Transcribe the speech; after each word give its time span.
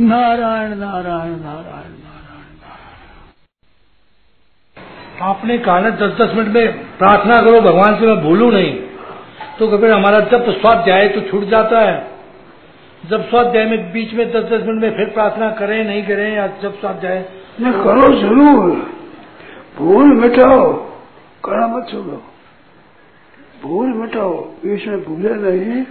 नारायण 0.00 0.70
नारायण 0.78 1.32
नारायण 1.40 1.90
नारायण 1.94 2.48
आपने 5.22 5.56
कहा 5.58 5.80
ना, 5.80 5.90
दस 5.90 6.12
दस 6.20 6.34
मिनट 6.36 6.48
में 6.48 6.98
प्रार्थना 6.98 7.40
करो, 7.42 7.60
भगवान 7.60 7.98
से 8.00 8.06
मैं 8.06 8.20
भूलू 8.22 8.50
नहीं। 8.50 8.72
तो 9.58 9.66
कभी 9.68 9.88
हमारा 9.88 10.20
जब 10.20 10.50
स्वाध्याय 10.60 11.08
तो 11.08 11.20
छूट 11.20 11.44
जाता 11.44 11.80
है। 11.80 11.98
जब 13.04 13.28
स्वाध्याय 13.28 13.66
में 13.66 13.92
बीच 13.92 14.12
में 14.14 14.30
दस 14.32 14.44
दस 14.44 14.62
मिनट 14.66 14.82
में 14.82 14.96
फिर 14.96 15.10
प्रार्थना 15.10 15.50
करें, 15.50 15.84
नहीं 15.84 16.02
करें, 16.02 16.34
या 16.34 16.46
जब 16.62 16.78
स्वाध्याय 16.80 17.18
न 17.60 17.72
करो 17.72 18.06
ज़रूर। 18.20 18.70
भूल 19.78 20.14
मिटाओ 20.14 20.72
करा 21.44 21.66
मत 21.66 21.88
छोड़ो। 21.90 22.22
भूल 23.62 23.92
मिटाओ 23.94 24.32
में 24.64 25.04
भूले 25.04 25.34
नहीं, 25.34 25.84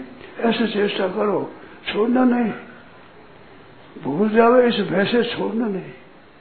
ऐसे 0.50 0.68
चेष्टा 0.68 1.08
करो, 1.08 1.40
छोड़ना 1.88 2.24
नहीं। 2.24 2.52
भूल 4.04 4.30
जावे 4.30 4.68
इस 4.68 4.92
वैसे 4.92 5.24
छोड़ना 5.24 5.68
नहीं, 5.68 5.92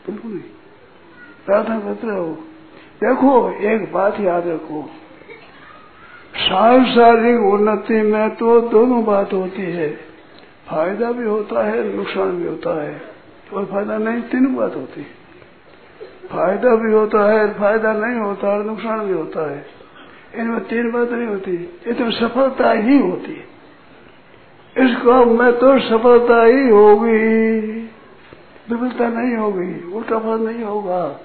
बिल्कुल 0.06 0.30
नहीं। 0.30 0.42
प्रार्थना 1.46 1.80
करते 1.80 2.06
रहो। 2.06 2.26
देखो, 3.04 3.52
एक 3.52 3.92
बात 3.92 4.20
याद 4.20 4.48
रखो। 4.48 4.90
सांसारिक 6.36 7.40
उन्नति 7.40 8.02
में 8.02 8.34
तो 8.34 8.60
दोनों 8.60 9.04
बात 9.04 9.32
होती 9.32 9.62
है। 9.62 9.90
फ़ायदा 10.70 11.12
भी 11.12 11.24
होता 11.24 11.66
है, 11.66 11.96
नुकसान 11.96 12.30
भी 12.30 12.48
होता 12.48 12.82
है। 12.82 13.02
और 13.52 13.64
फ़ायदा 13.64 13.98
नहीं, 13.98 14.22
तीन 14.22 14.56
बात 14.56 14.74
होती 14.76 15.00
है। 15.00 15.18
फ़ायदा 16.28 16.74
भी 16.74 16.92
होता 16.92 17.32
है, 17.32 17.54
फ़ायदा 17.54 17.92
नहीं 17.92 18.20
होता 18.20 18.48
और 18.48 18.64
नुकसान 18.64 19.00
भी 19.00 19.12
होता 19.12 19.50
है। 19.50 19.66
इनमें 20.34 20.60
तीन 20.60 20.90
बात 20.92 21.10
नहीं 21.10 21.28
होती 21.28 21.80
इसमें 21.86 22.10
सफलता 22.10 22.72
ही 22.72 22.98
होती 22.98 23.32
है। 23.32 23.57
इस 24.78 24.96
काम 24.96 25.42
में 25.42 25.52
तो 25.52 25.78
सफलता 25.78 26.44
ही 26.44 26.68
होगी। 26.68 27.58
विफलता 28.70 29.08
नहीं 29.08 29.36
होगी, 29.36 29.92
उल्टा 29.92 30.18
फल 30.18 30.48
नहीं 30.48 30.64
होगा। 30.64 31.20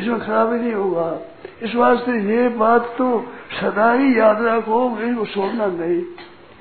इसमें 0.00 0.20
खराबी 0.20 0.58
नहीं 0.58 0.72
होगा। 0.72 1.20
इस 1.62 1.74
वास्ते 1.74 2.12
ये 2.12 2.48
बात 2.48 2.94
तो 2.98 3.26
सदा 3.60 3.92
ही 3.92 4.18
याद 4.18 4.42
रखो 4.42 4.98
इसको 4.98 5.26
छोड़ना 5.26 5.66
नहीं। 5.66 6.02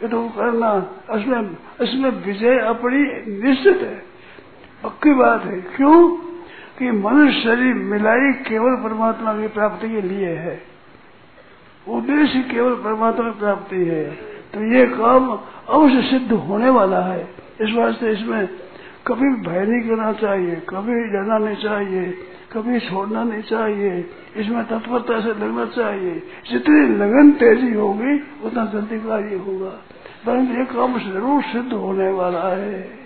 ये 0.04 0.08
तो 0.08 0.30
करना, 0.30 0.92
इसमें 1.16 1.50
इसमें 1.82 2.10
विजय 2.10 2.60
अपनी 2.60 3.00
निश्चित 3.48 3.78
है। 3.78 4.04
पक्की 4.84 5.14
बात 5.14 5.46
है। 5.46 5.62
क्यों? 5.62 6.30
कि 6.80 6.92
मनुष्य 6.92 7.42
शरीर 7.42 7.74
मिलाई 7.74 8.32
केवल 8.32 8.76
परमात्मा 8.76 9.34
की 9.34 9.48
प्राप्ति 9.48 9.90
के 9.90 10.02
लिए 10.02 10.30
है। 10.30 10.62
उद्देश्य 11.88 12.40
केवल 12.40 12.74
परमात्मा 12.74 13.30
की 13.30 13.40
प्राप्ति 13.40 13.76
है। 13.76 14.39
तो 14.54 14.64
ये 14.64 14.86
काम 14.86 15.40
अवश्य 15.70 16.02
सिद्ध 16.02 16.32
होने 16.32 16.70
वाला 16.70 17.00
है। 17.00 17.36
इस 17.62 17.72
वास्ते 17.74 18.12
इसमें 18.12 18.50
कभी 19.08 19.30
भय 19.30 19.66
नहीं 19.66 19.90
करना 19.90 20.14
चाहिए, 20.14 20.56
कभी 20.56 20.94
डरना 20.94 21.38
नहीं 21.38 21.56
चाहिए, 21.56 22.04
कभी 22.54 22.80
छोड़ना 22.80 23.24
नहीं 23.24 23.42
चाहिए। 23.42 24.10
इसमें 24.36 24.66
तत्परता 24.66 25.22
से 25.22 25.30
लगना 25.30 25.66
चाहिए। 25.66 26.24
जितनी 26.52 26.96
लगन 26.96 27.32
तेज़ी 27.32 27.74
होगी, 27.74 28.24
उतना 28.44 28.66
जल्दी 28.66 29.00
कार्य 29.00 29.36
होगा। 29.36 29.70
परंतु 30.26 30.54
ये 30.54 30.66
काम 30.66 31.00
ज़रूर 31.00 31.42
सिद्ध 31.42 31.74
होने 31.74 32.12
वाला 32.12 32.56
है। 32.56 33.00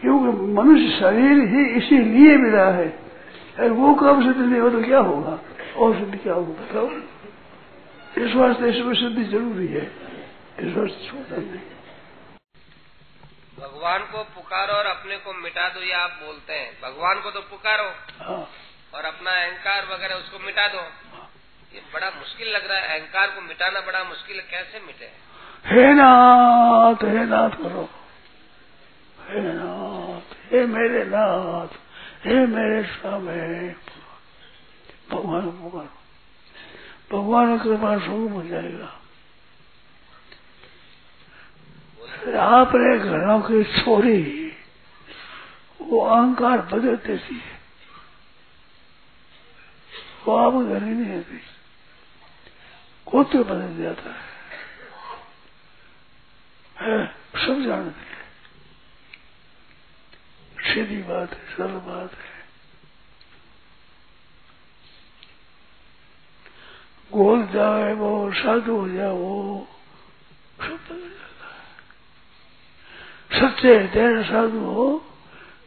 क्योंकि 0.00 0.42
मनुष्य 0.52 0.88
शरीर 0.88 1.48
ही 1.48 1.64
इसीलिए 1.64 2.36
मिला 2.36 2.68
है। 2.68 2.98
अगर 3.58 3.70
वो 3.70 3.94
काम 3.94 4.32
सिद्ध 4.32 4.46
नहीं 4.46 4.60
हो 4.60 4.70
तो 4.70 4.82
क्या 4.82 4.98
होगा? 4.98 5.38
और 5.76 5.94
सिद्ध 5.94 6.18
क्या 6.22 6.34
होगा? 6.34 6.52
बताओ 6.52 6.88
इस 8.24 8.34
वास्ते 8.34 8.68
इसमें 8.68 8.94
सिद्धि 8.94 9.24
ज़रूरी 9.24 9.66
है। 9.66 10.11
वास्ते 10.60 11.36
नहीं। 11.36 11.60
भगवान 13.58 13.98
को 13.98 14.24
पुकारो 14.24 14.74
और 14.74 14.86
अपने 14.86 15.16
को 15.16 15.32
मिटा 15.32 15.68
दो 15.68 15.80
ये 15.80 15.92
आप 15.92 16.10
बोलते 16.10 16.52
हैं। 16.52 16.80
भगवान 16.82 17.20
को 17.20 17.30
तो 17.30 17.40
पुकारो 17.40 17.84
हाँ। 18.24 18.50
और 18.94 19.04
अपना 19.04 19.30
अहंकार 19.30 19.86
वगैरह 19.86 20.14
उसको 20.14 20.38
मिटा 20.38 20.68
दो। 20.68 20.80
ये 21.74 21.82
बड़ा 21.94 22.10
मुश्किल 22.10 22.48
लग 22.48 22.70
रहा 22.70 22.78
है। 22.78 23.00
अहंकार 23.00 23.30
को 23.30 23.40
मिटाना 23.40 23.80
बड़ा 23.80 24.04
मुश्किल 24.04 24.36
है। 24.36 24.42
कैसे 24.42 24.80
मिटे? 24.80 25.12
हे 25.66 25.94
नाथ 25.94 27.04
हे 27.04 27.24
नाथ 27.24 27.50
करो। 27.50 27.88
हे 29.28 29.40
नाथ 29.40 30.52
हे 30.52 30.66
मेरे 30.66 31.04
नाथ 31.04 31.68
हे 32.26 32.46
मेरे 32.46 32.82
स्वामी। 32.82 33.68
भगवान 35.10 35.50
को 35.50 35.70
पुकारो 35.70 36.02
भगवान 37.12 37.58
की 37.58 37.64
कृपा 37.64 37.98
शुरू 37.98 38.28
हो 38.28 38.42
जाएगा। 38.42 39.01
आपने 42.22 42.98
घरों 42.98 43.40
की 43.40 43.64
छोरी 43.64 44.20
वो 45.80 46.00
अहंकार 46.00 46.58
बदल 46.58 46.96
देती 46.96 47.34
है 47.34 47.60
वो 50.26 50.36
आप 50.36 50.54
घर 50.66 50.82
ही 50.82 50.94
नहीं 50.94 51.18
आती 51.18 51.40
गोत्र 53.06 53.42
बदल 53.42 53.82
जाता 53.82 54.10
है, 54.10 54.22
है 56.76 57.06
सब 57.46 57.62
जानते 57.62 58.00
हैं 58.00 58.20
सीधी 60.74 61.02
बात 61.02 61.32
है 61.32 61.56
सरल 61.56 61.78
बात 61.86 62.14
है। 62.14 62.30
गोल 67.12 67.46
जाए 67.46 67.92
वो 67.92 68.32
साधु 68.32 68.76
हो 68.76 68.88
जाए 68.88 69.10
वो 69.10 69.68
सब 70.60 71.01
सच्चे 73.62 73.78
हृदय 73.78 74.24
साधु 74.24 74.58
हो 74.58 75.04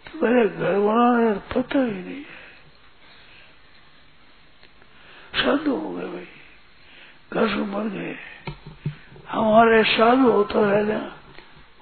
तो 0.06 0.28
मेरे 0.28 0.50
घर 0.50 0.76
वालों 0.76 1.36
पता 1.36 1.80
ही 1.80 1.92
नहीं 1.92 2.16
है। 2.16 2.36
साधु 5.36 5.76
हो 5.76 5.92
गए 5.94 6.06
भाई। 6.06 6.28
घर 7.34 7.48
से 7.48 7.56
मर 7.56 7.84
गए। 7.84 8.16
हमारे 9.30 9.84
साधु 9.84 10.32
होता 10.32 10.60
है 10.60 10.84
ना, 10.84 11.18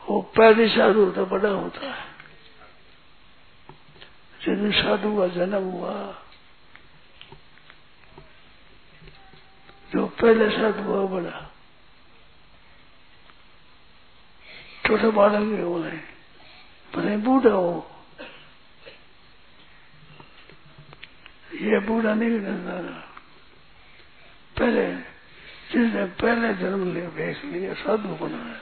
वो 0.09 0.21
पहले 0.21 0.67
साधु 0.67 1.05
होता, 1.05 1.23
बड़ा 1.23 1.49
होता 1.49 1.93
है। 1.93 2.05
जिन 4.41 4.71
साधु 4.71 5.17
का 5.17 5.27
जन्म 5.27 5.63
हुआ, 5.63 6.15
जो 9.93 10.07
पहले 10.07 10.49
साधु 10.49 10.83
हुआ, 10.83 11.21
बड़ा। 11.21 11.42
छोटे 14.85 15.09
बालक 15.11 15.43
भी 15.49 15.61
हो 15.61 15.77
रहे 15.83 15.97
भले 16.93 17.15
बूढ़ा 17.25 17.51
हो। 17.51 17.89
ये 21.63 21.79
बूढ़ा 21.79 22.13
नहीं 22.13 22.39
करता 22.41 22.73
पहले, 24.57 24.85
जिसने 25.71 26.05
पहले 26.19 26.53
जन्म 26.55 26.93
ले 26.93 27.01
भेज 27.15 27.37
लिया 27.45 27.73
साधु 27.75 28.15
बनाया 28.17 28.59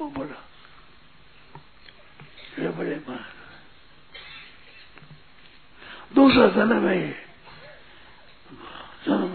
वो 0.00 0.08
बड़ा। 0.10 0.38
ये 2.58 2.68
बड़े 2.68 2.96
मान 3.08 3.24
दूसरा 6.14 6.46
जन्म 6.54 6.86
है 6.88 6.96
ये 6.98 7.14
जन्म 9.06 9.30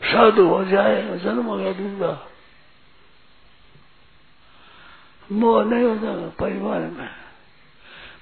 साधु 0.00 0.44
हो 0.48 0.64
जाए, 0.64 1.18
जन्म 1.18 1.44
हो 1.44 1.56
गया 1.58 1.72
दूसरा 1.74 2.12
मोह 5.32 5.64
नहीं 5.64 5.84
होता 5.84 6.28
परिवार 6.28 6.80
में। 6.80 7.08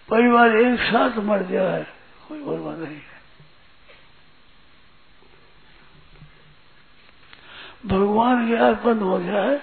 परिवार 0.08 0.56
एक 0.56 0.80
साथ 0.80 1.18
मर 1.18 1.42
जाए 1.42 1.86
कोई 2.28 2.44
परवाह 2.44 2.76
नहीं 2.76 2.96
है। 2.96 3.14
भगवान 7.86 8.46
की 8.46 8.54
अर्पण 8.54 8.98
हो 8.98 9.22
जाए, 9.22 9.60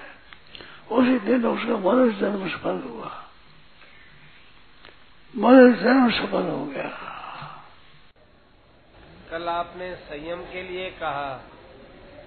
उसी 0.91 1.19
दिन 1.19 1.45
उसका 1.45 1.77
मनुष्य 1.77 2.19
जन्म 2.19 2.49
सफल 2.49 2.81
हुआ। 2.89 3.25
मनुष्य 5.37 5.83
जन्म 5.83 6.11
सफल 6.11 6.43
हो 6.43 6.65
गया। 6.65 6.89
कल 9.31 9.47
आपने 9.49 9.95
संयम 9.95 10.41
के 10.41 10.63
लिए 10.63 10.89
कहा 10.89 11.50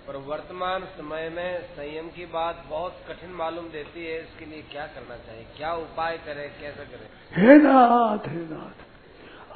पर 0.06 0.16
वर्तमान 0.24 0.84
समय 0.96 1.28
में 1.28 1.60
संयम 1.68 2.08
की 2.08 2.24
बात 2.26 2.64
बहुत 2.70 2.96
कठिन 3.08 3.30
मालूम 3.32 3.68
देती 3.68 4.04
है, 4.06 4.20
इसके 4.20 4.44
लिए 4.44 4.62
क्या 4.72 4.86
करना 4.86 5.16
चाहिए? 5.18 5.46
क्या 5.56 5.72
उपाय 5.74 6.16
करें? 6.26 6.48
कैसे 6.60 6.84
करें? 6.84 7.08
हे 7.34 7.56
नाथ 7.58 8.28
हे 8.28 8.40
नाथ, 8.44 8.84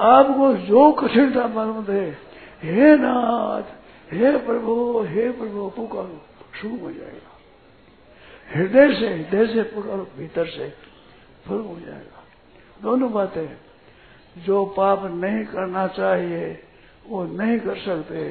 आपको 0.02 0.52
जो 0.64 0.90
कठिनता 0.92 1.46
मालूम 1.48 1.84
दे 1.84 2.00
हे 2.62 2.96
नाथ, 2.96 3.76
हे 4.12 4.36
प्रभु 4.38 4.74
हे 5.08 5.30
प्रभु 5.32 5.68
पुकारो 5.76 6.20
शुरू 6.60 6.78
हो 6.78 6.92
जाएगा। 6.92 7.32
हृदय 8.48 8.94
से 8.94 9.08
हृदय 9.08 9.46
से 9.46 9.62
पुकारो 9.70 10.06
भीतर 10.16 10.46
से 10.48 10.68
शुरू 11.46 11.62
हो 11.62 11.78
जाएगा। 11.80 12.22
दोनों 12.82 13.12
बातें, 13.12 13.48
जो 14.36 14.64
पाप 14.76 15.04
नहीं 15.04 15.44
करना 15.46 15.86
चाहिए, 15.88 16.46
वो 17.06 17.24
नहीं 17.24 17.58
कर 17.60 17.76
सकते। 17.78 18.22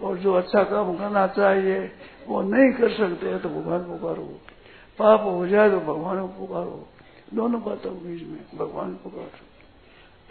और 0.00 0.16
जो 0.16 0.32
अच्छा 0.34 0.62
काम 0.64 0.96
करना 0.96 1.26
चाहिए, 1.26 1.90
वो 2.28 2.42
नहीं 2.42 2.72
कर 2.72 2.90
सकते 2.90 3.38
तो 3.38 3.48
भगवान 3.48 3.80
पुकारो 3.80 4.24
पाप 4.98 5.20
हो 5.22 5.46
जाए 5.46 5.70
तो 5.70 5.80
भगवान 5.80 6.20
को 6.20 6.28
पुकारो 6.38 6.88
दोनों 7.34 7.62
बातों 7.62 7.94
बीच 7.96 8.22
में 8.22 8.40
भगवान 8.54 8.94
पुकारो 8.94 9.44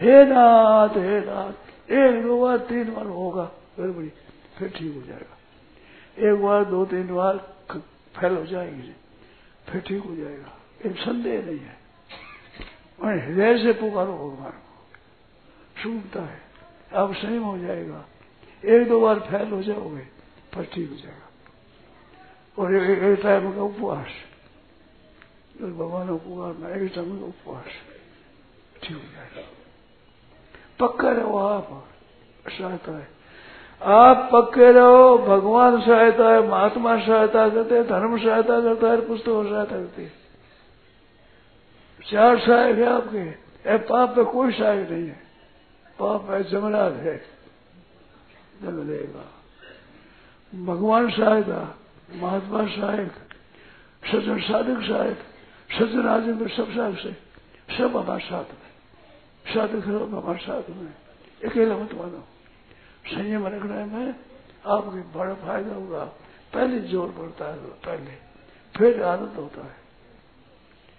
हे 0.02 0.26
नाथ 0.26 0.98
हे 0.98 1.20
नाथ, 1.20 1.92
एक 1.92 2.24
दो 2.24 2.42
बार, 2.42 2.58
तीन 2.58 2.94
बार 2.94 3.06
होगा 3.06 3.52
गड़बड़ी 3.80 4.12
फिर 4.58 4.70
ठीक 4.70 4.96
हो 4.96 5.02
जाएगा। 5.02 5.36
एक 6.28 6.42
बार, 6.42 6.66
दो, 6.66 6.86
तीन 6.86 7.16
बार 7.16 7.38
फैल 8.18 8.36
हो 8.38 8.46
जाएगी, 8.46 8.94
फिर 9.70 9.82
ठीक 9.82 10.04
हो 10.04 10.16
जाएगा। 10.16 10.52
एक 10.86 10.98
संदेह 10.98 11.46
नहीं 11.46 11.60
है। 11.60 11.86
हृदय 13.20 13.58
से 13.58 13.74
पुकारो 13.74 14.14
भगवान 14.14 14.52
को। 14.52 15.82
सुनता 15.84 16.22
है। 16.22 16.40
अब 16.94 17.14
संयम 17.14 17.44
हो 17.44 17.58
जाएगा। 17.58 18.04
एक 18.66 18.90
दो 18.90 19.02
बार 19.02 19.20
फैल 19.20 19.52
हो 19.52 19.64
जाओगे 19.64 20.02
पर 20.56 20.66
ठीक 20.66 20.90
हो 20.90 20.96
जाएगा। 20.96 21.30
और 22.60 22.76
एक, 22.76 23.22
टाइम 23.24 23.56
का 23.56 23.62
उपवास। 23.62 24.08
भगवान 25.62 26.08
को 26.08 26.16
पुकारना 26.16 26.76
एक 26.76 26.92
टाइम 26.96 27.20
का 27.20 27.26
उपवास। 27.26 27.66
ठीक 28.84 28.98
हो 28.98 29.04
जाएगा। 29.04 29.50
पक्का 30.80 31.12
रहो 31.12 31.38
आप 31.38 31.88
सहायता 32.50 32.98
है। 32.98 33.08
आप 33.82 34.30
पक्के 34.34 34.72
रहो 34.72 35.18
भगवान 35.18 35.82
सहायता 35.82 36.34
है 36.34 36.48
महात्मा 36.48 37.00
सहायता 37.00 37.50
करते 37.50 37.84
धर्म 37.84 38.18
सहायता 38.18 38.62
करता 38.62 38.88
है 38.88 39.08
पुस्तक 39.08 39.50
सहायता 39.50 39.76
करती 39.76 40.04
है। 40.04 40.12
चार 42.12 42.40
सहायक 42.40 42.78
है 42.78 42.86
आपके। 42.86 43.46
ए 43.72 43.78
पाप 43.78 44.18
में 44.18 44.26
कोई 44.26 44.52
सहायक 44.52 44.90
नहीं 44.90 45.08
है। 45.08 45.24
पाप 46.00 46.30
है 46.30 46.44
जंगलात 46.44 46.94
है। 46.94 47.35
जंग 48.64 48.88
देगा 48.88 49.32
भगवान 50.66 51.10
सहायता 51.12 51.80
महात्मा 52.14 52.66
सहायक, 52.68 53.12
सज्जन 54.12 54.40
साधक 54.40 54.82
सहायक, 54.88 55.18
सज्जन 55.80 56.08
आदमी 56.08 56.50
सब 56.50 56.74
सहायक 56.76 57.00
से, 57.00 57.12
सब 57.78 57.98
हमारे 57.98 58.26
साथ 58.26 58.44
में। 58.44 58.66
साधक 59.54 59.86
सब 59.86 60.16
हमारे 60.16 60.40
साथ 60.40 60.70
में। 60.70 60.94
अकेला 61.50 61.78
मत 61.78 61.94
मानो 61.94 62.28
संयम 63.08 63.48
रखने 63.48 63.86
में 63.86 64.16
आपके 64.66 65.18
बड़ा 65.18 65.34
फ़ायदा 65.34 65.76
होगा। 65.76 66.06
पहले 66.54 66.80
ज़ोर 66.80 67.10
पड़ता 67.10 67.46
है, 67.46 67.58
पहले। 67.58 68.12
फिर 68.78 69.04
आनंद 69.04 69.36
होता 69.36 69.62
है। 69.62 69.76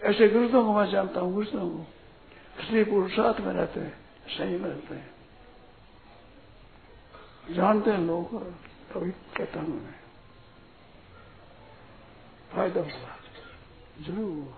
ऐसे 0.02 0.28
गुरुतों 0.28 0.64
को 0.64 0.74
मैं 0.74 0.90
जानता 0.90 1.20
हूँ 1.20 1.34
गुरुतों 1.34 1.70
को 1.70 1.86
स्त्री 2.64 2.84
पुरुष 2.84 3.12
साथ 3.12 3.40
में 3.40 3.52
रहते 3.52 3.80
हैं 3.80 3.94
सही 4.38 4.56
में 4.56 4.70
रहते 4.70 4.94
हैं। 4.94 5.15
जानते 7.50 7.90
हैं 7.90 7.98
लोग 7.98 8.30
कभी 8.92 9.10
कहता 9.10 9.60
हूँ 9.60 9.80
फ़ायदा 12.52 12.80
हुआ। 12.80 13.16
ज़रूर 14.02 14.30
हुआ। 14.32 14.54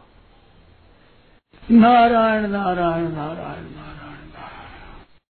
नारायण 1.71 2.47
नारायण 2.47 3.09
नारायण 3.09 3.65
नारायण। 3.65 3.88